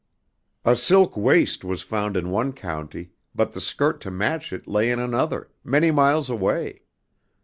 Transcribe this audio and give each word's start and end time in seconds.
A 0.65 0.75
silk 0.75 1.15
waist 1.15 1.63
was 1.63 1.83
found 1.83 2.17
in 2.17 2.31
one 2.31 2.53
county, 2.53 3.11
but 3.35 3.51
the 3.51 3.61
skirt 3.61 4.01
to 4.01 4.09
match 4.09 4.51
it 4.51 4.67
lay 4.67 4.89
in 4.89 4.97
another, 4.97 5.51
many 5.63 5.91
miles 5.91 6.27
away. 6.27 6.81